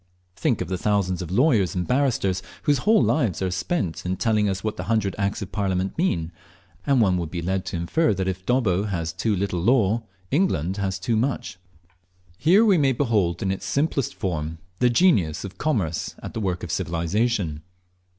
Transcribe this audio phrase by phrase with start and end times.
[0.35, 4.49] Think of the thousands of lawyers and barristers whose whole lives are spent in telling
[4.49, 6.31] us what the hundred Acts of Parliament mean,
[6.87, 10.01] and one would be led to infer that if Dobbo has too little law
[10.31, 11.59] England has too much.
[12.39, 16.63] Here we may behold in its simplest form the genius of Commerce at the work
[16.63, 17.61] of Civilization.